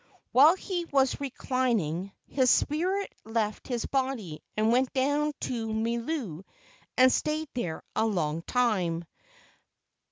[0.31, 6.43] While he was reclin¬ ing, his spirit left his body and went down to Milu
[6.97, 9.05] and stayed there a long time.